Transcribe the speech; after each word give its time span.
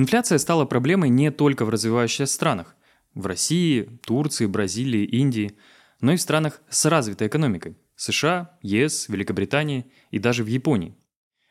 Инфляция 0.00 0.38
стала 0.38 0.64
проблемой 0.64 1.10
не 1.10 1.30
только 1.30 1.66
в 1.66 1.68
развивающихся 1.68 2.24
странах– 2.24 2.74
в 3.14 3.26
России, 3.26 3.82
Турции, 4.06 4.46
Бразилии, 4.46 5.04
Индии, 5.04 5.52
но 6.00 6.14
и 6.14 6.16
в 6.16 6.22
странах 6.22 6.62
с 6.70 6.86
развитой 6.86 7.28
экономикой– 7.28 7.76
США, 7.96 8.56
ЕС, 8.62 9.10
Великобритании 9.10 9.84
и 10.10 10.18
даже 10.18 10.42
в 10.42 10.46
Японии. 10.46 10.96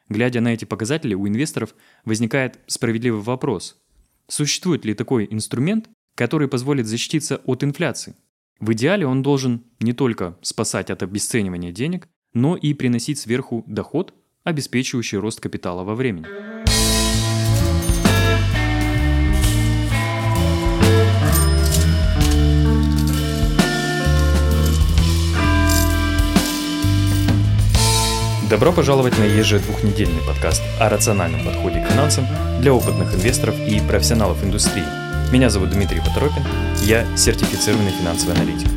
Глядя 0.08 0.42
на 0.42 0.52
эти 0.52 0.66
показатели, 0.66 1.14
у 1.14 1.28
инвесторов 1.28 1.76
возникает 2.06 2.60
справедливый 2.66 3.22
вопрос. 3.22 3.78
Существует 4.28 4.84
ли 4.84 4.96
такой 4.96 5.28
инструмент, 5.30 5.88
который 6.16 6.48
позволит 6.48 6.88
защититься 6.88 7.38
от 7.46 7.64
инфляции? 7.64 8.16
В 8.60 8.74
идеале 8.74 9.06
он 9.06 9.22
должен 9.22 9.64
не 9.80 9.94
только 9.94 10.40
спасать 10.42 10.90
от 10.90 11.04
обесценивания 11.04 11.72
денег, 11.72 12.08
но 12.34 12.56
и 12.56 12.74
приносить 12.74 13.20
сверху 13.20 13.64
доход, 13.68 14.16
обеспечивающий 14.44 15.20
рост 15.20 15.40
капитала 15.40 15.84
во 15.84 15.94
времени. 15.94 16.26
Добро 28.50 28.74
пожаловать 28.74 29.16
на 29.20 29.26
ежедвухнедельный 29.26 30.26
подкаст 30.26 30.64
о 30.80 30.90
рациональном 30.90 31.46
подходе 31.46 31.86
к 31.86 31.92
финансам 31.92 32.26
для 32.60 32.74
опытных 32.74 33.14
инвесторов 33.14 33.56
и 33.60 33.80
профессионалов 33.80 34.44
индустрии. 34.44 34.86
Меня 35.32 35.52
зовут 35.52 35.70
Дмитрий 35.70 36.00
Поторопин, 36.00 36.42
я 36.84 37.06
сертифицированный 37.16 37.92
финансовый 37.92 38.34
аналитик. 38.34 38.68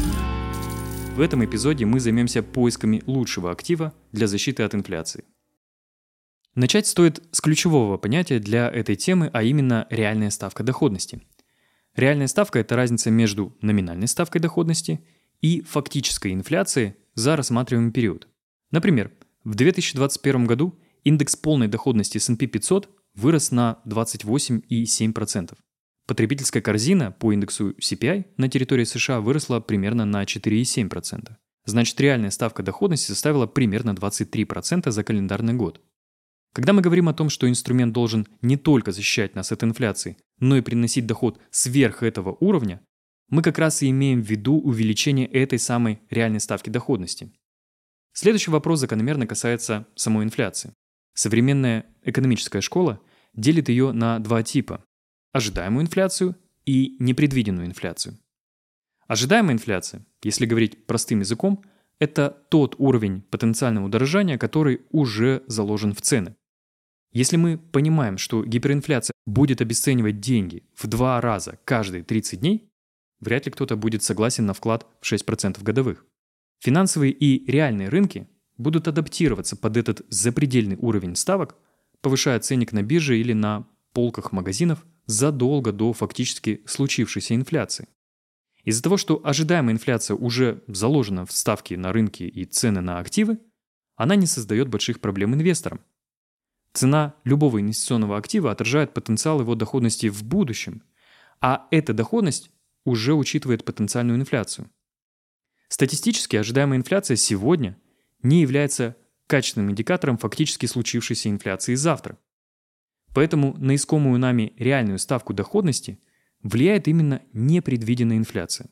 В 1.17 1.23
этом 1.23 1.43
эпизоде 1.43 1.87
мы 1.87 2.01
займемся 2.01 2.43
поисками 2.43 3.03
лучшего 3.07 3.51
актива 3.51 3.95
для 4.13 4.27
защиты 4.27 4.63
от 4.63 4.75
инфляции. 4.75 5.25
Начать 6.55 6.87
стоит 6.87 7.23
с 7.33 7.41
ключевого 7.41 7.97
понятия 7.97 8.41
для 8.41 8.69
этой 8.69 8.97
темы, 8.97 9.31
а 9.33 9.43
именно 9.43 9.87
реальная 9.89 10.29
ставка 10.29 10.63
доходности. 10.65 11.23
Реальная 11.97 12.27
ставка– 12.27 12.59
это 12.61 12.77
разница 12.77 13.11
между 13.11 13.57
номинальной 13.63 14.09
ставкой 14.09 14.43
доходности 14.43 15.03
и 15.41 15.63
фактической 15.63 16.35
инфляцией 16.35 16.97
за 17.15 17.37
рассматриваемый 17.37 17.91
период. 17.93 18.29
Например, 18.71 19.11
в 19.45 19.55
2021 19.55 20.47
году 20.47 20.79
индекс 21.05 21.37
полной 21.37 21.69
доходности 21.69 22.19
S&P 22.19 22.47
500 22.47 22.89
вырос 23.15 23.51
на 23.51 23.81
28,7%. 23.87 25.57
Потребительская 26.07 26.63
корзина 26.63 27.13
по 27.13 27.33
индексу 27.33 27.71
CPI 27.71 28.27
на 28.37 28.49
территории 28.49 28.85
США 28.85 29.21
выросла 29.21 29.61
примерно 29.61 30.05
на 30.05 30.25
4,7%. 30.25 31.33
Значит, 31.65 32.01
реальная 32.01 32.31
ставка 32.31 32.63
доходности 32.63 33.07
составила 33.07 33.47
примерно 33.47 33.91
23% 33.91 34.91
за 34.91 35.05
календарный 35.05 35.55
год. 35.55 35.81
Когда 36.53 36.73
мы 36.73 36.83
говорим 36.83 37.09
о 37.09 37.15
том, 37.15 37.31
что 37.31 37.49
инструмент 37.49 37.93
должен 37.93 38.27
не 38.43 38.57
только 38.57 38.93
защищать 38.93 39.35
нас 39.35 39.53
от 39.53 39.65
инфляции, 39.65 40.19
но 40.39 40.57
и 40.57 40.61
приносить 40.61 41.07
доход 41.07 41.41
сверх 41.51 42.03
этого 42.03 42.37
уровня, 42.41 42.81
мы 43.29 43.43
как 43.43 43.59
раз 43.59 43.83
и 43.83 43.89
имеем 43.89 44.23
в 44.23 44.27
виду 44.29 44.61
увеличение 44.61 45.27
этой 45.27 45.59
самой 45.59 46.01
реальной 46.11 46.41
ставки 46.41 46.69
доходности. 46.69 47.33
Следующий 48.13 48.51
вопрос 48.51 48.81
закономерно 48.81 49.27
касается 49.27 49.87
самой 49.95 50.25
инфляции. 50.25 50.75
Современная 51.15 51.87
экономическая 52.03 52.61
школа 52.61 53.01
делит 53.35 53.69
ее 53.69 53.93
на 53.93 54.19
два 54.19 54.43
типа– 54.43 54.85
ожидаемую 55.33 55.85
инфляцию 55.85 56.37
и 56.67 56.97
непредвиденную 56.99 57.67
инфляцию. 57.67 58.19
Ожидаемая 59.07 59.55
инфляция, 59.55 60.07
если 60.23 60.47
говорить 60.47 60.87
простым 60.87 61.21
языком, 61.21 61.65
это 61.99 62.31
тот 62.49 62.75
уровень 62.79 63.23
потенциального 63.23 63.87
удорожания, 63.87 64.39
который 64.39 64.83
уже 64.91 65.43
заложен 65.47 65.95
в 65.95 66.03
цены. 66.03 66.35
Если 67.13 67.37
мы 67.37 67.59
понимаем, 67.59 68.17
что 68.17 68.43
гиперинфляция 68.45 69.13
будет 69.27 69.61
обесценивать 69.61 70.21
деньги 70.21 70.65
в 70.75 70.87
два 70.87 71.21
раза 71.21 71.59
каждые 71.65 72.03
30 72.03 72.41
дней, 72.41 72.71
вряд 73.21 73.47
ли 73.47 73.53
кто-то 73.53 73.77
будет 73.77 74.03
согласен 74.03 74.47
на 74.47 74.55
вклад 74.55 74.87
в 75.01 75.13
6% 75.13 75.63
годовых. 75.63 76.07
Финансовые 76.63 77.11
и 77.11 77.51
реальные 77.51 77.89
рынки 77.89 78.29
будут 78.57 78.87
адаптироваться 78.87 79.57
под 79.57 79.77
этот 79.77 80.07
запредельный 80.11 80.77
уровень 80.77 81.17
ставок, 81.17 81.57
повышая 82.01 82.39
ценник 82.39 82.71
на 82.71 82.85
бирже 82.85 83.19
или 83.19 83.33
на 83.33 83.67
полках 83.93 84.31
магазинов 84.31 84.87
задолго 85.07 85.73
до 85.73 85.93
фактически 85.93 86.63
случившейся 86.67 87.35
инфляции. 87.35 87.89
Из-за 88.63 88.81
того, 88.81 88.97
что 88.97 89.21
ожидаемая 89.25 89.75
инфляция 89.75 90.17
уже 90.17 90.63
заложена 90.69 91.27
в 91.27 91.33
ставки 91.33 91.75
на 91.75 91.93
рынки 91.93 92.23
и 92.23 92.45
цены 92.45 92.81
на 92.81 93.01
активы, 93.01 93.39
она 93.97 94.15
не 94.15 94.27
создает 94.27 94.69
больших 94.69 95.01
проблем 95.01 95.35
инвесторам. 95.35 95.81
Цена 96.75 97.17
любого 97.25 97.61
инвестиционного 97.61 98.17
актива 98.17 98.53
отражает 98.53 98.95
потенциал 98.95 99.41
его 99.41 99.57
доходности 99.57 100.07
в 100.07 100.23
будущем, 100.23 100.85
а 101.41 101.67
эта 101.73 101.93
доходность 101.93 102.53
уже 102.85 103.15
учитывает 103.15 103.65
потенциальную 103.65 104.17
инфляцию– 104.17 104.71
Статистически 105.73 106.37
ожидаемая 106.37 106.79
инфляция 106.79 107.17
сегодня 107.17 107.79
не 108.23 108.43
является 108.43 108.95
качественным 109.27 109.71
индикатором 109.71 110.19
фактически 110.19 110.67
случившейся 110.67 111.31
инфляции 111.31 111.77
завтра. 111.77 112.19
Поэтому 113.15 113.57
на 113.57 113.75
искомую 113.75 114.19
нами 114.19 114.53
реальную 114.59 114.99
ставку 114.99 115.33
доходности 115.33 115.99
влияет 116.43 116.89
именно 116.89 117.23
непредвиденная 117.33 118.19
инфляция. 118.19 118.69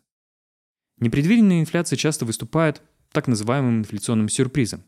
Непредвиденная 0.99 1.62
инфляция 1.62 1.97
часто 1.97 2.27
выступает 2.27 2.83
так 3.12 3.28
называемым 3.28 3.78
инфляционным 3.78 4.28
сюрпризом 4.28 4.84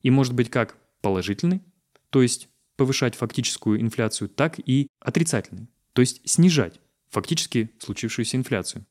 и 0.00 0.10
может 0.10 0.32
быть 0.32 0.48
как 0.48 0.78
положительной, 1.02 1.60
то 2.08 2.22
есть 2.22 2.48
повышать 2.76 3.14
фактическую 3.14 3.78
инфляцию, 3.78 4.30
так 4.30 4.58
и 4.58 4.86
отрицательной, 5.00 5.68
то 5.92 6.00
есть 6.00 6.26
снижать 6.26 6.80
фактически 7.10 7.72
случившуюся 7.78 8.38
инфляцию. 8.38 8.86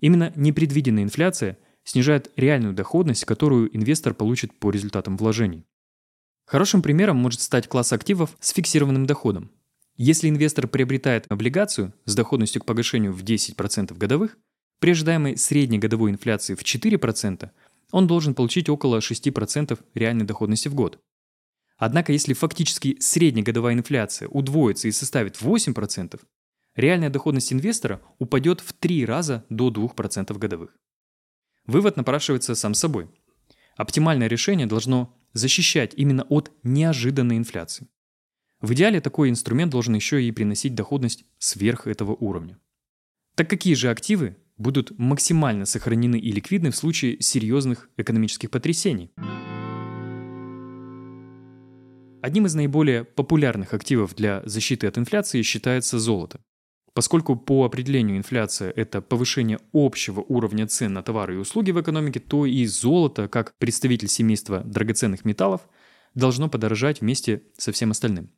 Именно 0.00 0.32
непредвиденная 0.34 1.02
инфляция 1.02 1.58
снижает 1.84 2.32
реальную 2.36 2.74
доходность, 2.74 3.24
которую 3.24 3.74
инвестор 3.76 4.14
получит 4.14 4.58
по 4.58 4.70
результатам 4.70 5.16
вложений. 5.16 5.66
Хорошим 6.46 6.82
примером 6.82 7.16
может 7.16 7.40
стать 7.40 7.68
класс 7.68 7.92
активов 7.92 8.36
с 8.40 8.50
фиксированным 8.50 9.06
доходом. 9.06 9.50
Если 9.96 10.28
инвестор 10.28 10.66
приобретает 10.66 11.26
облигацию 11.28 11.94
с 12.04 12.14
доходностью 12.14 12.62
к 12.62 12.66
погашению 12.66 13.12
в 13.12 13.22
10% 13.22 13.96
годовых, 13.96 14.36
при 14.80 14.90
ожидаемой 14.90 15.36
средней 15.36 15.78
годовой 15.78 16.10
инфляции 16.10 16.54
в 16.54 16.62
4%, 16.62 17.50
он 17.92 18.06
должен 18.06 18.34
получить 18.34 18.68
около 18.68 18.98
6% 18.98 19.78
реальной 19.94 20.24
доходности 20.24 20.68
в 20.68 20.74
год. 20.74 20.98
Однако 21.76 22.12
если 22.12 22.34
фактически 22.34 22.96
среднегодовая 23.00 23.74
инфляция 23.74 24.28
удвоится 24.28 24.88
и 24.88 24.92
составит 24.92 25.40
8%, 25.40 26.20
реальная 26.74 27.10
доходность 27.10 27.52
инвестора 27.52 28.00
упадет 28.18 28.60
в 28.60 28.72
3 28.72 29.06
раза 29.06 29.44
до 29.48 29.70
2% 29.70 30.36
годовых. 30.38 30.76
Вывод 31.66 31.96
напрашивается 31.96 32.54
сам 32.54 32.74
собой. 32.74 33.08
Оптимальное 33.76 34.28
решение 34.28 34.66
должно 34.66 35.16
защищать 35.32 35.94
именно 35.96 36.24
от 36.24 36.52
неожиданной 36.62 37.38
инфляции. 37.38 37.88
В 38.60 38.72
идеале 38.74 39.00
такой 39.00 39.30
инструмент 39.30 39.72
должен 39.72 39.94
еще 39.94 40.22
и 40.22 40.30
приносить 40.30 40.74
доходность 40.74 41.24
сверх 41.38 41.86
этого 41.86 42.12
уровня. 42.12 42.58
Так 43.34 43.50
какие 43.50 43.74
же 43.74 43.90
активы 43.90 44.36
будут 44.56 44.96
максимально 44.98 45.64
сохранены 45.64 46.16
и 46.16 46.30
ликвидны 46.30 46.70
в 46.70 46.76
случае 46.76 47.20
серьезных 47.20 47.90
экономических 47.96 48.50
потрясений? 48.50 49.10
Одним 52.22 52.46
из 52.46 52.54
наиболее 52.54 53.04
популярных 53.04 53.74
активов 53.74 54.14
для 54.14 54.42
защиты 54.46 54.86
от 54.86 54.96
инфляции 54.96 55.42
считается 55.42 55.98
золото. 55.98 56.40
Поскольку 56.94 57.34
по 57.34 57.64
определению 57.64 58.16
инфляция– 58.16 58.70
это 58.76 59.02
повышение 59.02 59.58
общего 59.72 60.20
уровня 60.20 60.68
цен 60.68 60.92
на 60.92 61.02
товары 61.02 61.34
и 61.34 61.38
услуги 61.38 61.72
в 61.72 61.80
экономике, 61.80 62.20
то 62.20 62.46
и 62.46 62.64
золото, 62.66 63.26
как 63.26 63.58
представитель 63.58 64.08
семейства 64.08 64.60
драгоценных 64.60 65.24
металлов, 65.24 65.62
должно 66.14 66.48
подорожать 66.48 67.00
вместе 67.00 67.42
со 67.58 67.72
всем 67.72 67.90
остальным. 67.90 68.30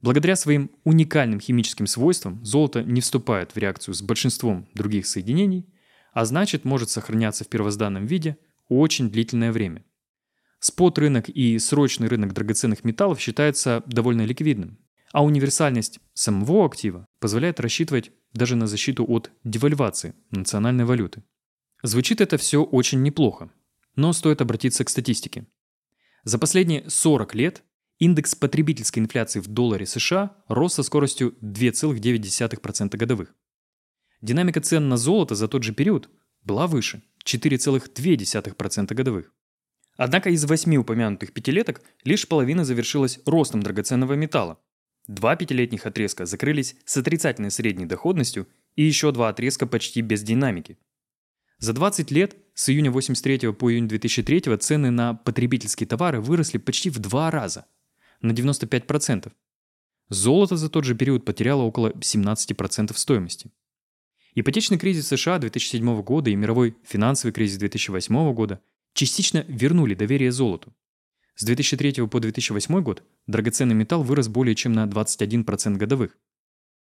Благодаря 0.00 0.36
своим 0.36 0.70
уникальным 0.84 1.38
химическим 1.38 1.86
свойствам 1.86 2.42
золото 2.42 2.82
не 2.82 3.02
вступает 3.02 3.52
в 3.52 3.58
реакцию 3.58 3.92
с 3.92 4.00
большинством 4.00 4.66
других 4.72 5.06
соединений, 5.06 5.66
а 6.14 6.24
значит 6.24 6.64
может 6.64 6.88
сохраняться 6.88 7.44
в 7.44 7.48
первозданном 7.48 8.06
виде 8.06 8.38
очень 8.70 9.10
длительное 9.10 9.52
время. 9.52 9.84
Спот-рынок 10.60 11.28
и 11.28 11.58
срочный 11.58 12.08
рынок 12.08 12.32
драгоценных 12.32 12.84
металлов 12.84 13.20
считается 13.20 13.82
довольно 13.86 14.22
ликвидным, 14.22 14.78
а 15.12 15.24
универсальность 15.24 16.00
самого 16.14 16.66
актива 16.66 17.06
позволяет 17.20 17.60
рассчитывать 17.60 18.12
даже 18.32 18.56
на 18.56 18.66
защиту 18.66 19.04
от 19.04 19.30
девальвации 19.44 20.14
национальной 20.30 20.84
валюты. 20.84 21.22
Звучит 21.82 22.20
это 22.20 22.36
все 22.36 22.62
очень 22.62 23.02
неплохо, 23.02 23.50
но 23.96 24.12
стоит 24.12 24.40
обратиться 24.40 24.84
к 24.84 24.90
статистике. 24.90 25.46
За 26.24 26.38
последние 26.38 26.88
40 26.88 27.34
лет 27.34 27.62
индекс 27.98 28.34
потребительской 28.34 29.02
инфляции 29.02 29.40
в 29.40 29.48
долларе 29.48 29.86
США 29.86 30.36
рос 30.48 30.74
со 30.74 30.82
скоростью 30.82 31.36
2,9% 31.42 32.96
годовых. 32.96 33.34
Динамика 34.20 34.60
цен 34.60 34.88
на 34.88 34.96
золото 34.96 35.34
за 35.34 35.48
тот 35.48 35.62
же 35.62 35.72
период 35.72 36.10
была 36.42 36.66
выше– 36.66 37.02
4,2% 37.24 38.94
годовых. 38.94 39.32
Однако 39.96 40.30
из 40.30 40.44
восьми 40.44 40.78
упомянутых 40.78 41.32
пятилеток 41.32 41.82
лишь 42.04 42.26
половина 42.26 42.64
завершилась 42.64 43.20
ростом 43.26 43.62
драгоценного 43.62 44.14
металла 44.14 44.60
Два 45.08 45.36
пятилетних 45.36 45.86
отрезка 45.86 46.26
закрылись 46.26 46.76
с 46.84 46.98
отрицательной 46.98 47.50
средней 47.50 47.86
доходностью 47.86 48.46
и 48.76 48.82
еще 48.84 49.10
два 49.10 49.30
отрезка 49.30 49.66
почти 49.66 50.02
без 50.02 50.22
динамики. 50.22 50.78
За 51.58 51.72
20 51.72 52.10
лет, 52.10 52.36
с 52.54 52.68
июня 52.68 52.90
83 52.90 53.52
по 53.54 53.72
июнь 53.72 53.88
2003 53.88 54.58
цены 54.58 54.90
на 54.90 55.14
потребительские 55.14 55.86
товары 55.86 56.20
выросли 56.20 56.58
почти 56.58 56.90
в 56.90 56.98
два 56.98 57.30
раза, 57.30 57.64
на 58.20 58.32
95%. 58.32 59.32
Золото 60.10 60.56
за 60.56 60.68
тот 60.68 60.84
же 60.84 60.94
период 60.94 61.24
потеряло 61.24 61.62
около 61.62 61.88
17% 61.90 62.96
стоимости. 62.96 63.50
Ипотечный 64.34 64.78
кризис 64.78 65.08
США 65.08 65.38
2007 65.38 66.02
года 66.02 66.30
и 66.30 66.36
мировой 66.36 66.76
финансовый 66.84 67.32
кризис 67.32 67.56
2008 67.56 68.32
года 68.34 68.60
частично 68.92 69.44
вернули 69.48 69.94
доверие 69.94 70.32
золоту. 70.32 70.72
С 71.38 71.44
2003 71.44 72.08
по 72.08 72.18
2008 72.18 72.82
год 72.82 73.04
драгоценный 73.28 73.76
металл 73.76 74.02
вырос 74.02 74.26
более 74.26 74.56
чем 74.56 74.72
на 74.72 74.86
21% 74.86 75.76
годовых. 75.76 76.18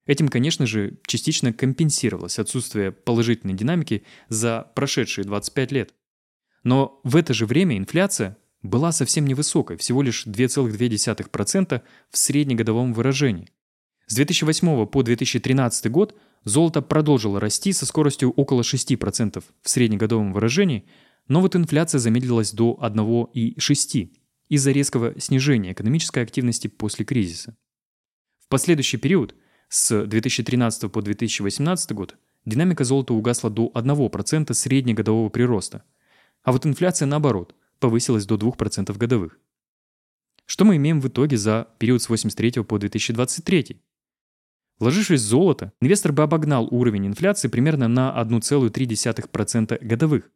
Этим, 0.06 0.28
конечно 0.28 0.64
же, 0.64 0.98
частично 1.06 1.52
компенсировалось 1.52 2.38
отсутствие 2.38 2.90
положительной 2.90 3.52
динамики 3.52 4.02
за 4.30 4.72
прошедшие 4.74 5.26
25 5.26 5.72
лет. 5.72 5.94
Но 6.64 7.00
в 7.04 7.16
это 7.16 7.34
же 7.34 7.44
время 7.44 7.76
инфляция 7.76 8.38
была 8.62 8.92
совсем 8.92 9.26
невысокой, 9.26 9.76
всего 9.76 10.00
лишь 10.00 10.26
2,2% 10.26 11.82
в 12.10 12.16
среднегодовом 12.16 12.94
выражении. 12.94 13.50
С 14.06 14.14
2008 14.14 14.86
по 14.86 15.02
2013 15.02 15.90
год 15.90 16.16
золото 16.44 16.80
продолжило 16.80 17.40
расти 17.40 17.74
со 17.74 17.84
скоростью 17.84 18.30
около 18.30 18.62
6% 18.62 19.44
в 19.60 19.68
среднегодовом 19.68 20.32
выражении, 20.32 20.86
но 21.28 21.42
вот 21.42 21.56
инфляция 21.56 21.98
замедлилась 21.98 22.52
до 22.52 22.78
1,6% 22.80 24.08
из-за 24.48 24.72
резкого 24.72 25.18
снижения 25.20 25.72
экономической 25.72 26.22
активности 26.22 26.68
после 26.68 27.04
кризиса. 27.04 27.56
В 28.38 28.48
последующий 28.48 28.98
период, 28.98 29.34
с 29.68 30.06
2013 30.06 30.90
по 30.90 31.02
2018 31.02 31.92
год, 31.92 32.16
динамика 32.44 32.84
золота 32.84 33.14
угасла 33.14 33.50
до 33.50 33.70
1% 33.74 34.54
среднегодового 34.54 35.28
прироста, 35.28 35.82
а 36.42 36.52
вот 36.52 36.66
инфляция 36.66 37.06
наоборот– 37.06 37.54
повысилась 37.78 38.26
до 38.26 38.36
2% 38.36 38.96
годовых. 38.96 39.38
Что 40.44 40.64
мы 40.64 40.76
имеем 40.76 41.00
в 41.00 41.08
итоге 41.08 41.36
за 41.36 41.68
период 41.78 42.02
с 42.02 42.08
83 42.08 42.62
по 42.62 42.78
2023? 42.78 43.80
Вложившись 44.78 45.22
в 45.22 45.24
золото, 45.24 45.72
инвестор 45.80 46.12
бы 46.12 46.22
обогнал 46.22 46.68
уровень 46.70 47.06
инфляции 47.06 47.48
примерно 47.48 47.88
на 47.88 48.14
1,3% 48.22 49.84
годовых. 49.84 50.30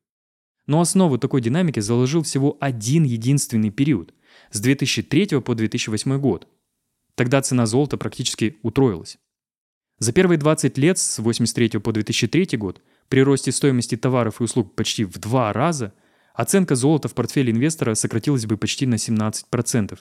Но 0.67 0.81
основу 0.81 1.19
такой 1.19 1.41
динамики 1.41 1.81
заложил 1.81 2.23
всего 2.23 2.57
один 2.61 3.05
единственный 3.05 3.71
период– 3.71 4.15
с 4.51 4.61
2003 4.61 5.41
по 5.41 5.55
2008 5.55 6.19
год. 6.19 6.49
Тогда 7.15 7.43
цена 7.43 7.67
золота 7.67 7.97
практически 7.97 8.59
утроилась. 8.63 9.19
За 9.99 10.13
первые 10.13 10.39
20 10.39 10.79
лет 10.79 10.99
с 10.99 11.19
1983 11.19 11.81
по 11.81 11.93
2003 11.93 12.57
год 12.57 12.83
при 13.09 13.23
росте 13.23 13.53
стоимости 13.53 13.97
товаров 13.97 14.41
и 14.41 14.45
услуг 14.45 14.75
почти 14.75 15.05
в 15.05 15.19
два 15.19 15.53
раза 15.53 15.93
оценка 16.35 16.75
золота 16.75 17.09
в 17.09 17.15
портфеле 17.15 17.53
инвестора 17.53 17.95
сократилась 17.95 18.47
бы 18.47 18.57
почти 18.57 18.87
на 18.87 18.95
17%. 18.95 19.99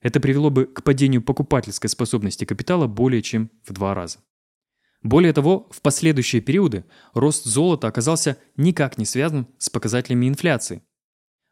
Это 0.00 0.20
привело 0.20 0.48
бы 0.48 0.64
к 0.64 0.82
падению 0.82 1.22
покупательской 1.22 1.90
способности 1.90 2.46
капитала 2.46 2.86
более 2.86 3.20
чем 3.20 3.50
в 3.64 3.72
два 3.74 3.92
раза. 3.94 4.20
Более 5.02 5.32
того, 5.32 5.68
в 5.70 5.80
последующие 5.80 6.42
периоды 6.42 6.84
рост 7.14 7.44
золота 7.44 7.88
оказался 7.88 8.36
никак 8.56 8.98
не 8.98 9.06
связан 9.06 9.46
с 9.58 9.70
показателями 9.70 10.28
инфляции. 10.28 10.82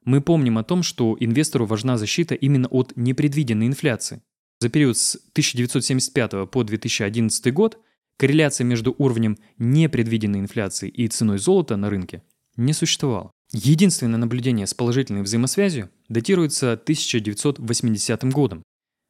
Мы 0.04 0.20
помним 0.20 0.58
о 0.58 0.64
том, 0.64 0.82
что 0.82 1.16
инвестору 1.18 1.66
важна 1.66 1.96
защита 1.96 2.34
именно 2.34 2.68
от 2.68 2.92
непредвиденной 2.96 3.66
инфляции. 3.66 4.22
За 4.60 4.68
период 4.68 4.98
с 4.98 5.16
1975 5.32 6.50
по 6.50 6.64
2011 6.64 7.52
год 7.52 7.78
корреляция 8.18 8.64
между 8.64 8.94
уровнем 8.98 9.38
непредвиденной 9.58 10.40
инфляции 10.40 10.88
и 10.88 11.08
ценой 11.08 11.38
золота 11.38 11.76
на 11.76 11.90
рынке 11.90 12.22
не 12.56 12.72
существовало. 12.72 13.30
Единственное 13.52 14.18
наблюдение 14.18 14.66
с 14.66 14.74
положительной 14.74 15.22
взаимосвязью 15.22 15.90
датируется 16.08 16.72
1980 16.72 18.24
годом. 18.32 18.62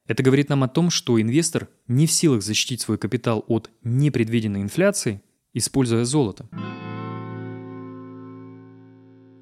Это 0.09 0.23
говорит 0.23 0.49
нам 0.49 0.63
о 0.63 0.67
том, 0.67 0.89
что 0.89 1.21
инвестор 1.21 1.69
не 1.87 2.07
в 2.07 2.11
силах 2.11 2.41
защитить 2.41 2.81
свой 2.81 2.97
капитал 2.97 3.45
от 3.47 3.69
непредвиденной 3.83 4.63
инфляции, 4.63 5.21
используя 5.53 6.03
золото. 6.03 6.49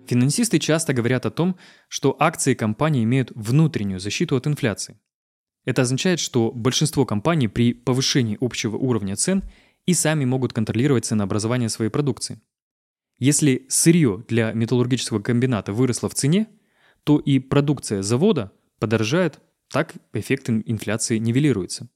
Финансисты 0.08 0.60
часто 0.60 0.92
говорят 0.92 1.26
о 1.26 1.32
том, 1.32 1.56
что 1.88 2.18
акции 2.20 2.54
компании 2.54 3.06
имеют 3.06 3.32
внутреннюю 3.34 4.02
защиту 4.02 4.36
от 4.36 4.46
инфляции. 4.46 5.00
Это 5.64 5.84
означает, 5.84 6.20
что 6.20 6.52
большинство 6.52 7.06
компаний 7.06 7.48
при 7.48 7.74
повышении 7.74 8.38
общего 8.42 8.76
уровня 8.76 9.16
цен 9.16 9.44
и 9.86 9.94
сами 9.94 10.26
могут 10.26 10.52
контролировать 10.52 11.06
ценообразование 11.06 11.70
своей 11.70 11.92
продукции. 11.92 12.42
Если 13.20 13.66
сырье 13.70 14.26
для 14.28 14.52
металлургического 14.52 15.22
комбината 15.22 15.72
выросло 15.72 16.10
в 16.10 16.14
цене, 16.14 16.48
то 17.06 17.20
и 17.20 17.40
продукция 17.40 18.02
завода 18.02 18.52
подорожает, 18.80 19.40
так 19.70 19.96
эффект 20.14 20.50
инфляции 20.50 21.18
нивелируется. 21.18 21.90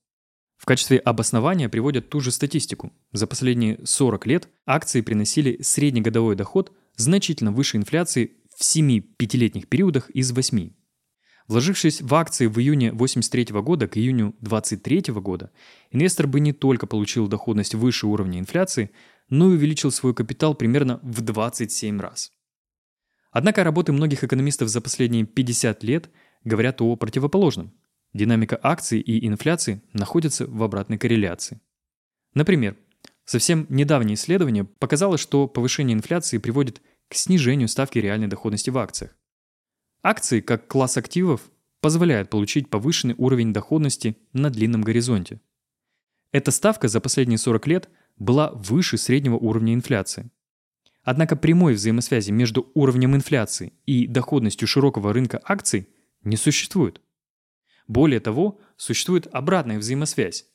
В 0.58 0.66
качестве 0.66 1.00
обоснования 1.00 1.70
приводят 1.70 2.10
ту 2.10 2.20
же 2.20 2.32
статистику. 2.32 2.94
За 3.12 3.26
последние 3.26 3.80
40 3.84 4.28
лет 4.28 4.50
акции 4.66 5.02
приносили 5.02 5.62
среднегодовой 5.62 6.36
доход 6.36 6.72
значительно 6.98 7.52
выше 7.52 7.78
инфляции 7.78 8.34
в 8.56 8.64
7 8.64 9.02
пятилетних 9.18 9.68
периодах 9.68 10.10
из 10.12 10.32
8. 10.32 10.72
Вложившись 11.48 12.02
в 12.02 12.14
акции 12.14 12.46
в 12.46 12.60
июне 12.60 12.90
1983 12.90 13.62
года 13.62 13.88
к 13.88 13.98
июню 13.98 14.36
2023 14.42 15.14
года, 15.16 15.52
инвестор 15.90 16.28
бы 16.28 16.40
не 16.40 16.54
только 16.54 16.86
получил 16.86 17.28
доходность 17.28 17.74
выше 17.74 18.06
уровня 18.06 18.40
инфляции, 18.40 18.92
но 19.30 19.50
и 19.50 19.56
увеличил 19.56 19.92
свой 19.92 20.14
капитал 20.14 20.54
примерно 20.54 21.00
в 21.02 21.22
27 21.22 22.00
раз. 22.00 22.32
Однако 23.32 23.64
работы 23.64 23.94
многих 23.94 24.24
экономистов 24.24 24.70
за 24.70 24.82
последние 24.82 25.26
50 25.26 25.84
лет 25.84 26.10
говорят 26.44 26.82
о 26.82 26.96
противоположном. 26.96 27.74
Динамика 28.14 28.60
акций 28.62 29.00
и 29.00 29.26
инфляции 29.28 29.82
находятся 29.94 30.46
в 30.48 30.62
обратной 30.64 30.98
корреляции. 30.98 31.62
Например, 32.34 32.76
совсем 33.26 33.66
недавнее 33.70 34.16
исследование 34.16 34.66
показало, 34.66 35.18
что 35.18 35.48
повышение 35.48 35.96
инфляции 35.96 36.38
приводит 36.38 36.82
к 37.08 37.16
снижению 37.16 37.68
ставки 37.68 38.00
реальной 38.00 38.28
доходности 38.28 38.70
в 38.70 38.78
акциях. 38.78 39.16
Акции, 40.04 40.42
как 40.42 40.68
класс 40.68 40.98
активов, 40.98 41.50
позволяют 41.80 42.30
получить 42.30 42.70
повышенный 42.70 43.16
уровень 43.18 43.54
доходности 43.54 44.18
на 44.34 44.50
длинном 44.50 44.82
горизонте. 44.82 45.42
Эта 46.32 46.52
ставка 46.52 46.88
за 46.88 47.02
последние 47.02 47.38
40 47.38 47.68
лет– 47.68 47.90
была 48.22 48.52
выше 48.52 48.98
среднего 48.98 49.36
уровня 49.36 49.74
инфляции. 49.74 50.30
Однако 51.04 51.36
прямой 51.36 51.74
взаимосвязи 51.74 52.32
между 52.32 52.72
уровнем 52.75 53.15
инфляции 53.15 53.74
и 53.88 54.06
доходностью 54.06 54.68
широкого 54.68 55.12
рынка 55.12 55.42
акций 55.44 55.89
не 56.24 56.38
существует. 56.38 57.01
Более 57.88 58.20
того, 58.20 58.60
существует 58.78 59.28
обратная 59.32 59.80
взаимосвязь. 59.80 60.46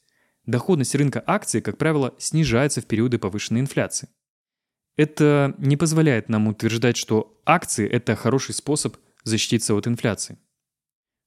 Доходность 0.46 0.94
рынка 0.94 1.22
акций, 1.26 1.60
как 1.60 1.76
правило, 1.76 2.14
снижается 2.18 2.80
в 2.80 2.86
периоды 2.86 3.18
повышенной 3.18 3.60
инфляции. 3.60 4.08
Это 4.96 5.54
не 5.58 5.76
позволяет 5.76 6.28
нам 6.28 6.48
утверждать, 6.48 6.96
что 6.96 7.40
акции– 7.44 7.86
это 7.90 8.16
хороший 8.16 8.54
способ 8.54 8.96
защититься 9.24 9.74
от 9.74 9.86
инфляции. 9.86 10.38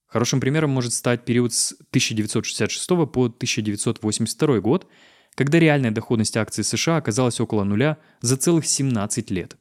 Хорошим 0.08 0.40
примером 0.40 0.72
может 0.72 0.94
стать 0.94 1.24
период 1.24 1.54
с 1.54 1.74
1966 1.74 2.88
по 2.88 3.26
1982 3.26 4.60
год, 4.60 4.88
когда 5.36 5.60
реальная 5.60 5.92
доходность 5.92 6.36
акций 6.36 6.64
США 6.64 6.98
оказалась 6.98 7.40
около 7.40 7.64
нуля 7.64 8.00
за 8.22 8.36
целых 8.36 8.66
17 8.66 9.30
лет. 9.30 9.58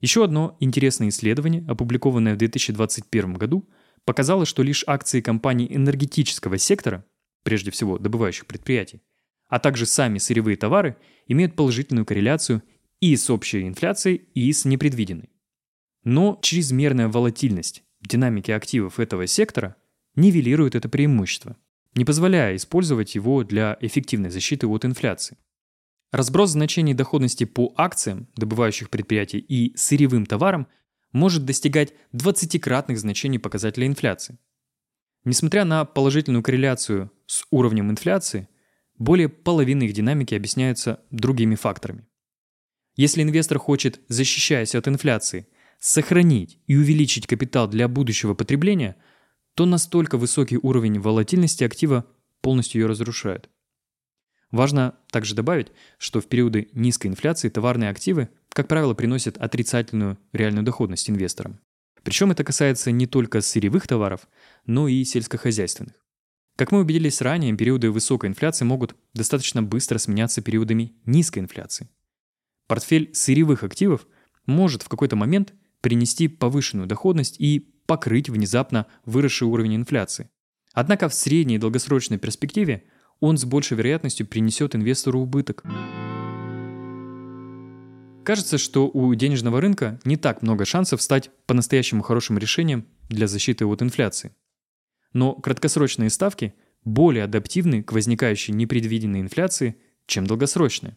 Еще 0.00 0.22
одно 0.22 0.56
интересное 0.60 1.08
исследование, 1.08 1.64
опубликованное 1.66 2.34
в 2.34 2.38
2021 2.38 3.34
году, 3.34 3.68
показало, 4.06 4.46
что 4.46 4.62
лишь 4.62 4.84
акции 4.86 5.20
компаний 5.20 5.68
энергетического 5.70 6.56
сектора, 6.56 7.04
прежде 7.42 7.70
всего 7.70 7.98
добывающих 7.98 8.46
предприятий, 8.46 9.02
а 9.48 9.58
также 9.58 9.84
сами 9.84 10.16
сырьевые 10.16 10.56
товары 10.56 10.96
имеют 11.26 11.54
положительную 11.54 12.06
корреляцию 12.06 12.62
и 13.00 13.14
с 13.14 13.28
общей 13.28 13.68
инфляцией, 13.68 14.22
и 14.32 14.50
с 14.50 14.64
непредвиденной. 14.64 15.28
Но 16.04 16.38
чрезмерная 16.40 17.08
волатильность 17.08 17.84
в 18.00 18.08
динамике 18.08 18.54
активов 18.54 18.98
этого 18.98 19.26
сектора 19.26 19.76
нивелирует 20.14 20.74
это 20.74 20.88
преимущество– 20.88 21.58
не 21.96 22.04
позволяя 22.04 22.54
использовать 22.54 23.14
его 23.14 23.42
для 23.42 23.76
эффективной 23.80 24.30
защиты 24.30 24.66
от 24.66 24.84
инфляции. 24.84 25.38
Разброс 26.12 26.50
значений 26.50 26.94
доходности 26.94 27.44
по 27.44 27.74
акциям 27.76 28.28
добывающих 28.36 28.90
предприятий 28.90 29.38
и 29.38 29.76
сырьевым 29.76 30.26
товарам 30.26 30.68
может 31.16 31.44
достигать 31.44 31.92
20-кратных 32.12 32.98
значений 32.98 33.38
показателя 33.38 33.86
инфляции. 33.86 34.38
Несмотря 35.24 35.64
на 35.64 35.84
положительную 35.84 36.42
корреляцию 36.42 37.10
с 37.26 37.44
уровнем 37.50 37.90
инфляции, 37.90 38.48
более 38.98 39.28
половины 39.28 39.84
их 39.84 39.92
динамики 39.92 40.34
объясняются 40.34 41.00
другими 41.10 41.54
факторами. 41.54 42.06
Если 42.94 43.22
инвестор 43.22 43.58
хочет, 43.58 44.00
защищаясь 44.08 44.74
от 44.74 44.88
инфляции, 44.88 45.48
сохранить 45.78 46.58
и 46.66 46.76
увеличить 46.76 47.26
капитал 47.26 47.68
для 47.68 47.88
будущего 47.88 48.34
потребления– 48.34 48.96
то 49.56 49.64
настолько 49.64 50.18
высокий 50.18 50.58
уровень 50.58 51.00
волатильности 51.00 51.64
актива 51.64 52.04
полностью 52.42 52.82
ее 52.82 52.86
разрушают. 52.86 53.48
Важно 54.50 54.96
также 55.10 55.34
добавить, 55.34 55.68
что 55.98 56.20
в 56.20 56.26
периоды 56.26 56.68
низкой 56.72 57.06
инфляции 57.06 57.48
товарные 57.48 57.88
активы, 57.88 58.28
как 58.56 58.68
правило, 58.68 58.94
приносят 58.94 59.36
отрицательную 59.36 60.16
реальную 60.32 60.64
доходность 60.64 61.10
инвесторам. 61.10 61.60
Причем 62.02 62.30
это 62.30 62.42
касается 62.42 62.90
не 62.90 63.06
только 63.06 63.42
сырьевых 63.42 63.86
товаров, 63.86 64.26
но 64.64 64.88
и 64.88 65.04
сельскохозяйственных. 65.04 65.92
Как 66.56 66.72
мы 66.72 66.80
убедились 66.80 67.20
ранее, 67.20 67.54
периоды 67.54 67.90
высокой 67.90 68.30
инфляции 68.30 68.64
могут 68.64 68.96
достаточно 69.12 69.62
быстро 69.62 69.98
сменяться 69.98 70.40
периодами 70.40 70.94
низкой 71.04 71.40
инфляции. 71.40 71.90
Портфель 72.66 73.10
сырьевых 73.12 73.62
активов 73.62 74.06
может 74.46 74.80
в 74.80 74.88
какой-то 74.88 75.16
момент 75.16 75.52
принести 75.82 76.26
повышенную 76.26 76.86
доходность 76.86 77.36
и 77.38 77.74
покрыть 77.84 78.30
внезапно 78.30 78.86
выросший 79.04 79.48
уровень 79.48 79.76
инфляции. 79.76 80.30
Однако 80.72 81.10
в 81.10 81.14
средней 81.14 81.56
и 81.56 81.58
долгосрочной 81.58 82.16
перспективе 82.16 82.84
он 83.20 83.36
с 83.36 83.44
большей 83.44 83.76
вероятностью 83.76 84.26
принесет 84.26 84.74
инвестору 84.74 85.20
убыток. 85.20 85.62
Кажется, 88.26 88.58
что 88.58 88.88
у 88.88 89.14
денежного 89.14 89.60
рынка 89.60 90.00
не 90.04 90.16
так 90.16 90.42
много 90.42 90.64
шансов 90.64 91.00
стать 91.00 91.30
по-настоящему 91.46 92.02
хорошим 92.02 92.38
решением 92.38 92.84
для 93.08 93.28
защиты 93.28 93.64
от 93.66 93.82
инфляции. 93.82 94.34
Но 95.12 95.32
краткосрочные 95.34 96.10
ставки 96.10 96.52
более 96.84 97.22
адаптивны 97.22 97.84
к 97.84 97.92
возникающей 97.92 98.52
непредвиденной 98.52 99.20
инфляции, 99.20 99.76
чем 100.06 100.26
долгосрочные. 100.26 100.96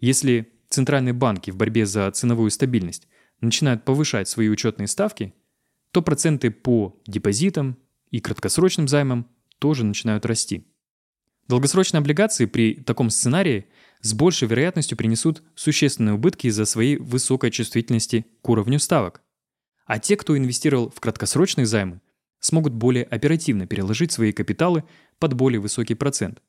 Если 0.00 0.50
центральные 0.70 1.12
банки 1.12 1.50
в 1.50 1.56
борьбе 1.56 1.84
за 1.84 2.10
ценовую 2.10 2.50
стабильность 2.50 3.06
начинают 3.42 3.84
повышать 3.84 4.26
свои 4.26 4.48
учетные 4.48 4.86
ставки, 4.86 5.34
то 5.90 6.00
проценты 6.00 6.50
по 6.50 6.98
депозитам 7.06 7.76
и 8.10 8.18
краткосрочным 8.18 8.88
займам 8.88 9.28
тоже 9.58 9.84
начинают 9.84 10.24
расти. 10.24 10.66
Долгосрочные 11.48 11.98
облигации 11.98 12.46
при 12.46 12.76
таком 12.76 13.10
сценарии 13.10 13.66
с 14.00 14.14
большей 14.14 14.48
вероятностью 14.48 14.96
принесут 14.96 15.42
существенные 15.54 16.14
убытки 16.14 16.46
из-за 16.48 16.64
своей 16.64 16.96
высокой 16.96 17.50
чувствительности 17.50 18.26
к 18.42 18.48
уровню 18.48 18.78
ставок. 18.78 19.22
А 19.86 19.98
те, 19.98 20.16
кто 20.16 20.36
инвестировал 20.36 20.90
в 20.90 21.00
краткосрочные 21.00 21.66
займы, 21.66 22.00
смогут 22.40 22.74
более 22.74 23.04
оперативно 23.04 23.66
переложить 23.66 24.12
свои 24.12 24.32
капиталы 24.32 24.84
под 25.18 25.34
более 25.34 25.60
высокий 25.60 25.94
процент 25.94 26.42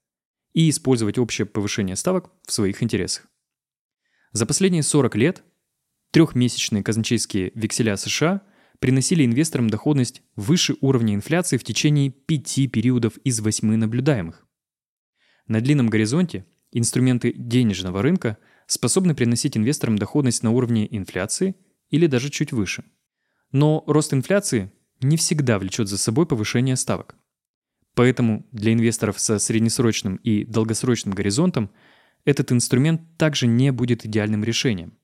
и 0.53 0.69
использовать 0.69 1.17
общее 1.17 1.45
повышение 1.45 1.95
ставок 1.95 2.31
в 2.45 2.51
своих 2.51 2.81
интересах. 2.83 3.27
За 4.31 4.45
последние 4.45 4.83
40 4.83 5.15
лет 5.15 5.43
трехмесячные 6.11 6.83
казначейские 6.83 7.51
векселя 7.55 7.95
США 7.95 8.41
приносили 8.79 9.25
инвесторам 9.25 9.69
доходность 9.69 10.21
выше 10.35 10.75
уровня 10.81 11.15
инфляции 11.15 11.57
в 11.57 11.63
течение 11.63 12.11
пяти 12.11 12.67
периодов 12.67 13.17
из 13.23 13.39
восьми 13.39 13.75
наблюдаемых. 13.75 14.45
На 15.47 15.61
длинном 15.61 15.89
горизонте 15.89 16.45
инструменты 16.71 17.33
денежного 17.33 18.01
рынка 18.01 18.37
способны 18.65 19.15
приносить 19.15 19.57
инвесторам 19.57 19.97
доходность 19.97 20.43
на 20.43 20.51
уровне 20.51 20.87
инфляции 20.95 21.55
или 21.89 22.07
даже 22.07 22.29
чуть 22.29 22.51
выше. 22.51 22.83
Но 23.51 23.83
рост 23.87 24.13
инфляции 24.13 24.71
не 25.01 25.17
всегда 25.17 25.59
влечет 25.59 25.87
за 25.87 25.97
собой 25.97 26.25
повышение 26.25 26.75
ставок. 26.75 27.15
Поэтому 27.93 28.45
для 28.51 28.73
инвесторов 28.73 29.19
со 29.19 29.39
среднесрочным 29.39 30.17
и 30.17 30.43
долгосрочным 30.43 31.13
горизонтом 31.15 31.71
этот 32.25 32.51
инструмент 32.51 33.01
также 33.17 33.47
не 33.47 33.71
будет 33.71 34.05
идеальным 34.05 34.43
решением. 34.43 34.97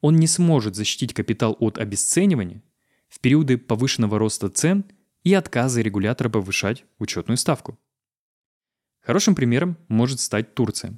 Он 0.00 0.16
не 0.16 0.26
сможет 0.26 0.74
защитить 0.74 1.12
капитал 1.12 1.56
от 1.60 1.78
обесценивания 1.78 2.62
в 3.08 3.20
периоды 3.20 3.58
повышенного 3.58 4.18
роста 4.18 4.48
цен 4.48 4.84
и 5.22 5.34
отказа 5.34 5.82
регулятора 5.82 6.30
повышать 6.30 6.84
учетную 6.98 7.36
ставку. 7.36 7.78
Хорошим 9.10 9.34
примером 9.34 9.76
может 9.88 10.20
стать 10.20 10.54
Турция. 10.54 10.96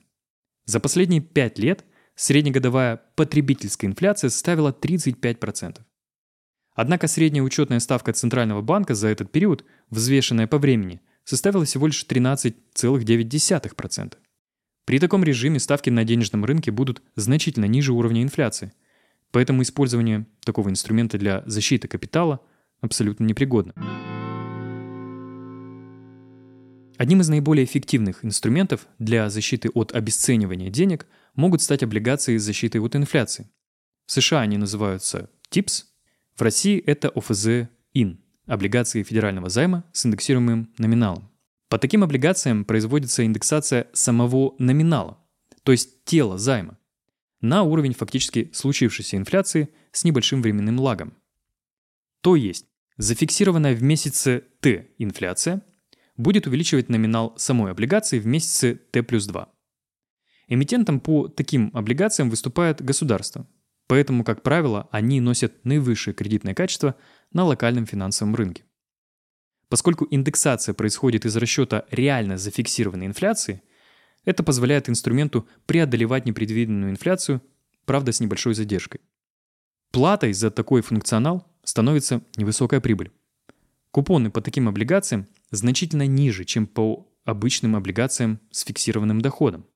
За 0.67 0.81
последние 0.81 1.23
5 1.23 1.59
лет 1.59 1.87
среднегодовая 2.15 3.01
потребительская 3.17 3.89
инфляция 3.89 4.29
составила 4.29 4.71
35%. 4.71 5.81
Однако 6.75 7.09
средняя 7.09 7.43
учетная 7.43 7.81
ставка 7.81 8.13
Центрального 8.13 8.61
банка 8.61 8.95
за 8.95 9.09
этот 9.09 9.33
период, 9.33 9.65
взвешенная 9.89 10.47
по 10.47 10.59
времени, 10.59 11.01
составила 11.25 11.65
всего 11.65 11.87
лишь 11.87 12.05
13,9%. 12.07 14.13
При 14.85 14.99
таком 14.99 15.25
режиме 15.25 15.59
ставки 15.59 15.89
на 15.89 16.05
денежном 16.05 16.45
рынке 16.45 16.71
будут 16.71 17.01
значительно 17.17 17.65
ниже 17.65 17.95
уровня 17.95 18.23
инфляции, 18.23 18.75
поэтому 19.31 19.63
использование 19.63 20.27
такого 20.45 20.69
инструмента 20.69 21.17
для 21.17 21.45
защиты 21.47 21.89
капитала 21.89 22.41
абсолютно 22.83 23.25
непригодно. 23.25 23.73
Одним 26.99 27.21
из 27.21 27.29
наиболее 27.29 27.65
эффективных 27.65 28.25
инструментов 28.25 28.87
для 28.99 29.31
защиты 29.31 29.71
от 29.71 29.93
обесценивания 29.95 30.71
денег 30.71 31.07
могут 31.35 31.63
стать 31.63 31.83
облигации 31.83 32.37
с 32.37 32.43
защитой 32.43 32.79
от 32.79 32.95
инфляции. 32.97 33.51
В 34.07 34.13
США 34.13 34.41
они 34.41 34.59
называются 34.59 35.31
TIPS, 35.51 35.85
в 36.37 36.43
России 36.43 36.79
это 36.79 37.09
ОФЗ-ИН– 37.09 38.19
облигации 38.47 39.03
федерального 39.03 39.49
займа 39.49 39.85
с 39.93 40.07
индексируемым 40.07 40.73
номиналом. 40.79 41.31
По 41.69 41.79
таким 41.79 42.05
облигациям 42.05 42.65
производится 42.65 43.25
индексация 43.25 43.89
самого 43.93 44.55
номинала, 44.59 45.19
то 45.63 45.73
есть 45.73 46.05
тела 46.05 46.39
займа, 46.39 46.79
на 47.41 47.63
уровень 47.63 47.95
фактически 47.95 48.51
случившейся 48.53 49.17
инфляции 49.17 49.69
с 49.91 50.05
небольшим 50.05 50.43
временным 50.43 50.79
лагом. 50.79 51.15
То 52.21 52.37
есть 52.37 52.67
зафиксированная 52.99 53.75
в 53.75 53.83
месяце 53.83 54.45
Т 54.61 54.89
инфляция 54.99 55.63
будет 56.17 56.47
увеличивать 56.47 56.89
номинал 56.89 57.35
самой 57.37 57.73
облигации 57.73 58.19
в 58.19 58.27
месяце 58.27 58.81
Т 58.91 59.03
плюс 59.03 59.27
2. 59.27 59.49
Эмитентом 60.49 61.01
по 61.01 61.29
таким 61.29 61.71
облигациям 61.73 62.31
выступает 62.31 62.83
государство, 62.83 63.47
поэтому, 63.87 64.25
как 64.25 64.43
правило, 64.43 64.89
они 64.91 65.21
носят 65.21 65.65
наивысшее 65.65 66.15
кредитное 66.15 66.55
качество 66.55 66.97
на 67.33 67.45
локальном 67.45 67.87
финансовом 67.87 68.35
рынке. 68.35 68.65
Поскольку 69.69 70.07
индексация 70.11 70.75
происходит 70.75 71.25
из 71.25 71.35
расчета 71.37 71.87
реально 71.91 72.37
зафиксированной 72.37 73.07
инфляции, 73.07 73.63
это 74.25 74.43
позволяет 74.43 74.89
инструменту 74.89 75.49
преодолевать 75.65 76.27
непредвиденную 76.27 76.91
инфляцию, 76.91 77.43
правда 77.87 78.13
с 78.13 78.21
небольшой 78.21 78.55
задержкой. 78.55 79.01
Платой 79.91 80.33
за 80.33 80.51
такой 80.51 80.83
функционал 80.83 81.51
становится 81.65 82.23
невысокая 82.37 82.81
прибыль. 82.81 83.13
Купоны 83.91 84.31
по 84.31 84.41
таким 84.41 84.69
облигациям 84.69 85.27
значительно 85.53 86.07
ниже, 86.07 86.45
чем 86.45 86.67
по 86.67 87.09
обычным 87.25 87.77
облигациям 87.77 88.41
с 88.51 88.65
фиксированным 88.65 89.21
доходом. 89.21 89.67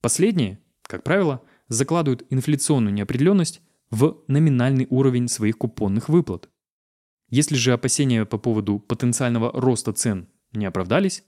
Последние, 0.00 0.58
как 0.82 1.04
правило, 1.04 1.42
закладывают 1.68 2.26
инфляционную 2.30 2.92
неопределенность 2.92 3.60
в 3.90 4.24
номинальный 4.26 4.86
уровень 4.90 5.28
своих 5.28 5.58
купонных 5.58 6.08
выплат. 6.08 6.48
Если 7.28 7.54
же 7.54 7.72
опасения 7.72 8.24
по 8.24 8.38
поводу 8.38 8.80
потенциального 8.80 9.52
роста 9.52 9.92
цен 9.92 10.28
не 10.52 10.66
оправдались, 10.66 11.22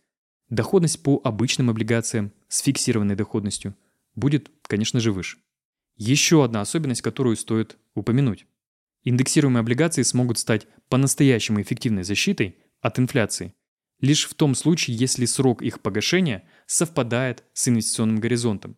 доходность 0.48 1.02
по 1.02 1.20
обычным 1.22 1.70
облигациям 1.70 2.32
с 2.48 2.60
фиксированной 2.60 3.14
доходностью 3.14 3.76
будет, 4.16 4.50
конечно 4.62 4.98
же, 4.98 5.12
выше. 5.12 5.38
Еще 5.96 6.42
одна 6.42 6.60
особенность, 6.60 7.02
которую 7.02 7.36
стоит 7.36 7.76
упомянуть. 7.94 8.46
Индексируемые 9.04 9.60
облигации 9.60 10.02
смогут 10.02 10.38
стать 10.38 10.66
по-настоящему 10.88 11.60
эффективной 11.60 12.04
защитой 12.04 12.56
от 12.80 12.98
инфляции 12.98 13.54
лишь 14.02 14.28
в 14.28 14.34
том 14.34 14.54
случае, 14.54 14.96
если 14.98 15.24
срок 15.24 15.62
их 15.62 15.80
погашения 15.80 16.46
совпадает 16.66 17.44
с 17.54 17.68
инвестиционным 17.68 18.20
горизонтом. 18.20 18.76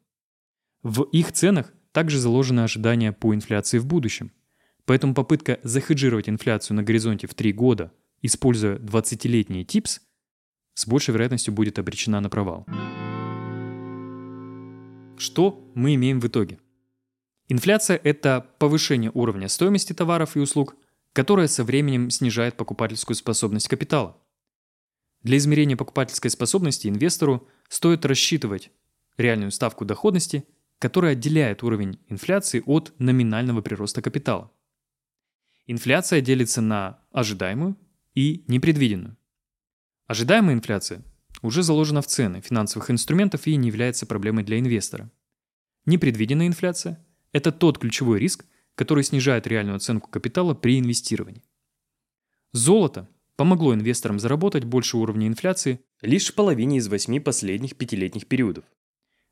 В 0.84 1.02
их 1.02 1.32
ценах 1.32 1.72
также 1.90 2.20
заложено 2.20 2.62
ожидание 2.62 3.12
по 3.12 3.34
инфляции 3.34 3.78
в 3.78 3.86
будущем– 3.86 4.30
Поэтому 4.86 5.14
попытка 5.14 5.60
захеджировать 5.62 6.28
инфляцию 6.28 6.76
на 6.76 6.82
горизонте 6.82 7.26
в 7.26 7.34
3 7.34 7.52
года, 7.52 7.92
используя 8.20 8.76
20-летние 8.76 9.64
ТИПС, 9.64 10.00
с 10.74 10.86
большей 10.86 11.12
вероятностью 11.12 11.54
будет 11.54 11.78
обречена 11.78 12.20
на 12.20 12.28
провал. 12.28 12.66
Что 15.16 15.70
мы 15.74 15.94
имеем 15.94 16.20
в 16.20 16.26
итоге? 16.26 16.58
Инфляция– 17.48 18.00
это 18.04 18.46
повышение 18.58 19.10
уровня 19.14 19.48
стоимости 19.48 19.92
товаров 19.92 20.36
и 20.36 20.40
услуг, 20.40 20.76
которое 21.12 21.46
со 21.46 21.62
временем 21.64 22.10
снижает 22.10 22.56
покупательскую 22.56 23.16
способность 23.16 23.68
капитала. 23.68 24.18
Для 25.24 25.38
измерения 25.38 25.76
покупательской 25.76 26.30
способности 26.30 26.86
инвестору 26.86 27.48
стоит 27.68 28.04
рассчитывать 28.04 28.70
реальную 29.16 29.50
ставку 29.50 29.86
доходности, 29.86 30.46
которая 30.78 31.12
отделяет 31.12 31.62
уровень 31.62 31.98
инфляции 32.08 32.62
от 32.66 32.92
номинального 32.98 33.62
прироста 33.62 34.02
капитала. 34.02 34.52
Инфляция 35.66 36.20
делится 36.20 36.60
на 36.60 37.00
ожидаемую 37.10 37.76
и 38.14 38.44
непредвиденную. 38.48 39.16
Ожидаемая 40.06 40.54
инфляция 40.54 41.02
уже 41.40 41.62
заложена 41.62 42.02
в 42.02 42.06
цены 42.06 42.42
финансовых 42.42 42.90
инструментов 42.90 43.46
и 43.46 43.56
не 43.56 43.68
является 43.68 44.04
проблемой 44.04 44.44
для 44.44 44.58
инвестора. 44.58 45.10
Непредвиденная 45.86 46.48
инфляция– 46.48 47.02
это 47.32 47.50
тот 47.50 47.78
ключевой 47.78 48.18
риск, 48.18 48.44
который 48.74 49.04
снижает 49.04 49.46
реальную 49.46 49.76
оценку 49.76 50.10
капитала 50.10 50.52
при 50.52 50.78
инвестировании. 50.78 51.44
Золото 52.52 53.08
помогло 53.36 53.74
инвесторам 53.74 54.18
заработать 54.18 54.64
больше 54.64 54.96
уровня 54.96 55.26
инфляции 55.26 55.80
лишь 56.02 56.30
в 56.30 56.34
половине 56.34 56.78
из 56.78 56.88
восьми 56.88 57.20
последних 57.20 57.76
пятилетних 57.76 58.26
периодов. 58.26 58.64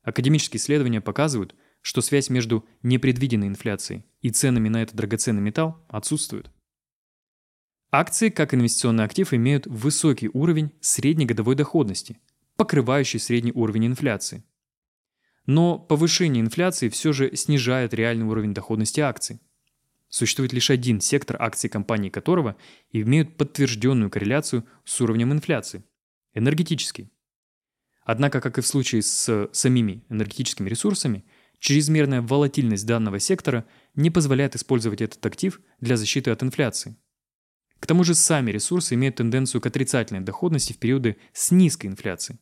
Академические 0.01 0.59
исследования 0.59 1.01
показывают, 1.01 1.55
что 1.81 2.01
связь 2.01 2.29
между 2.29 2.65
непредвиденной 2.81 3.47
инфляцией 3.47 4.05
и 4.21 4.29
ценами 4.29 4.69
на 4.69 4.81
этот 4.81 4.95
драгоценный 4.95 5.41
металл 5.41 5.85
отсутствует. 5.87 6.49
Акции, 7.91 8.29
как 8.29 8.53
инвестиционный 8.53 9.03
актив, 9.03 9.33
имеют 9.33 9.67
высокий 9.67 10.29
уровень 10.33 10.71
среднегодовой 10.81 11.55
доходности, 11.55 12.17
покрывающий 12.55 13.19
средний 13.19 13.51
уровень 13.51 13.87
инфляции. 13.87 14.43
Но 15.45 15.77
повышение 15.77 16.41
инфляции 16.41 16.89
все 16.89 17.13
же 17.13 17.35
снижает 17.35 17.93
реальный 17.93 18.25
уровень 18.25 18.53
доходности 18.53 19.01
акций. 19.01 19.41
Существует 20.13 20.53
лишь 20.53 20.69
один 20.69 21.01
сектор 21.01 21.41
акций 21.41 21.71
компании 21.71 22.09
которого 22.09 22.55
имеют 22.91 23.35
подтвержденную 23.35 24.11
корреляцию 24.11 24.63
с 24.85 25.01
уровнем 25.01 25.31
инфляции– 25.31 25.83
энергетический. 26.35 27.11
Однако, 28.03 28.39
как 28.39 28.59
и 28.59 28.61
в 28.61 28.67
случае 28.67 29.01
с 29.01 29.49
самими 29.53 30.05
энергетическими 30.09 30.69
ресурсами, 30.69 31.25
чрезмерная 31.57 32.21
волатильность 32.21 32.85
данного 32.85 33.17
сектора 33.17 33.65
не 33.95 34.11
позволяет 34.11 34.55
использовать 34.55 35.01
этот 35.01 35.25
актив 35.25 35.59
для 35.79 35.97
защиты 35.97 36.29
от 36.29 36.43
инфляции. 36.43 36.95
К 37.79 37.87
тому 37.87 38.03
же 38.03 38.13
сами 38.13 38.51
ресурсы 38.51 38.93
имеют 38.93 39.15
тенденцию 39.15 39.61
к 39.61 39.65
отрицательной 39.65 40.21
доходности 40.21 40.73
в 40.73 40.77
периоды 40.77 41.17
с 41.33 41.49
низкой 41.49 41.87
инфляцией. 41.87 42.39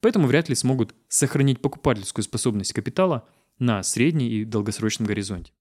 Поэтому 0.00 0.28
вряд 0.28 0.48
ли 0.48 0.54
смогут 0.54 0.94
сохранить 1.08 1.60
покупательскую 1.60 2.22
способность 2.22 2.72
капитала 2.72 3.28
на 3.58 3.82
средней 3.82 4.30
и 4.30 4.44
долгосрочном 4.44 5.08
горизонте. 5.08 5.52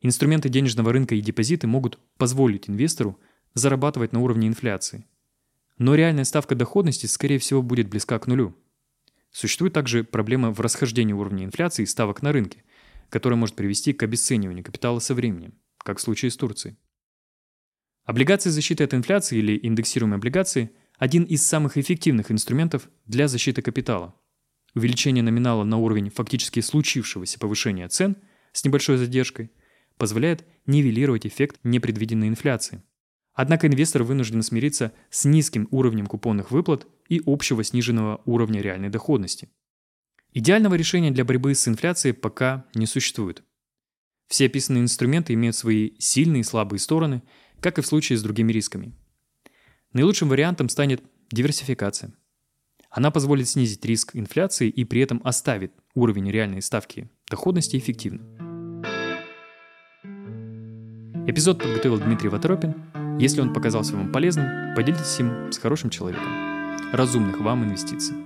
Инструменты 0.00 0.48
денежного 0.48 0.92
рынка 0.92 1.14
и 1.14 1.20
депозиты 1.20 1.66
могут 1.66 1.98
позволить 2.16 2.68
инвестору 2.68 3.18
зарабатывать 3.54 4.12
на 4.12 4.20
уровне 4.20 4.46
инфляции. 4.46 5.06
Но 5.78 5.94
реальная 5.94 6.24
ставка 6.24 6.54
доходности, 6.54 7.06
скорее 7.06 7.38
всего, 7.38 7.62
будет 7.62 7.88
близка 7.88 8.18
к 8.18 8.26
нулю. 8.26 8.56
Существует 9.30 9.72
также 9.72 10.04
проблема 10.04 10.52
в 10.52 10.60
расхождении 10.60 11.12
уровня 11.12 11.44
инфляции 11.44 11.82
и 11.82 11.86
ставок 11.86 12.22
на 12.22 12.32
рынке, 12.32 12.64
которая 13.10 13.38
может 13.38 13.56
привести 13.56 13.92
к 13.92 14.02
обесцениванию 14.02 14.64
капитала 14.64 14.98
со 14.98 15.14
временем, 15.14 15.54
как 15.78 15.98
в 15.98 16.00
случае 16.00 16.30
с 16.30 16.36
Турцией. 16.36 16.76
Облигации 18.04 18.50
защиты 18.50 18.84
от 18.84 18.94
инфляции 18.94 19.38
или 19.38 19.58
индексируемые 19.62 20.16
облигации– 20.16 20.70
один 20.98 21.22
из 21.22 21.46
самых 21.46 21.76
эффективных 21.76 22.32
инструментов 22.32 22.88
для 23.06 23.28
защиты 23.28 23.62
капитала. 23.62 24.14
Увеличение 24.74 25.22
номинала 25.22 25.62
на 25.62 25.76
уровень 25.76 26.10
фактически 26.10 26.60
случившегося 26.60 27.38
повышения 27.38 27.88
цен 27.88 28.16
с 28.52 28.64
небольшой 28.64 28.96
задержкой 28.96 29.52
позволяет 29.98 30.46
нивелировать 30.66 31.26
эффект 31.26 31.60
непредвиденной 31.64 32.28
инфляции. 32.28 32.82
Однако 33.34 33.66
инвестор 33.66 34.02
вынужден 34.02 34.42
смириться 34.42 34.92
с 35.10 35.24
низким 35.24 35.68
уровнем 35.70 36.06
купонных 36.06 36.50
выплат 36.50 36.86
и 37.08 37.22
общего 37.24 37.62
сниженного 37.62 38.20
уровня 38.24 38.60
реальной 38.60 38.88
доходности. 38.88 39.48
Идеального 40.32 40.74
решения 40.74 41.10
для 41.10 41.24
борьбы 41.24 41.54
с 41.54 41.66
инфляцией 41.68 42.14
пока 42.14 42.66
не 42.74 42.86
существует. 42.86 43.42
Все 44.28 44.46
описанные 44.46 44.82
инструменты 44.82 45.34
имеют 45.34 45.56
свои 45.56 45.92
сильные 45.98 46.40
и 46.40 46.44
слабые 46.44 46.80
стороны, 46.80 47.22
как 47.60 47.78
и 47.78 47.82
в 47.82 47.86
случае 47.86 48.18
с 48.18 48.22
другими 48.22 48.52
рисками. 48.52 48.92
Наилучшим 49.92 50.28
вариантом 50.28 50.68
станет 50.68 51.02
диверсификация. 51.30 52.12
Она 52.90 53.10
позволит 53.10 53.48
снизить 53.48 53.84
риск 53.84 54.16
инфляции 54.16 54.68
и 54.68 54.84
при 54.84 55.00
этом 55.00 55.20
оставит 55.24 55.72
уровень 55.94 56.30
реальной 56.30 56.62
ставки 56.62 57.10
доходности 57.28 57.76
эффективным. 57.76 58.47
Эпизод 61.28 61.58
подготовил 61.58 61.98
Дмитрий 61.98 62.30
Ваторопин. 62.30 62.74
Если 63.18 63.42
он 63.42 63.52
показался 63.52 63.94
вам 63.94 64.10
полезным, 64.10 64.74
поделитесь 64.74 65.20
им 65.20 65.52
с 65.52 65.58
хорошим 65.58 65.90
человеком. 65.90 66.26
Разумных 66.90 67.38
вам 67.42 67.64
инвестиций. 67.64 68.16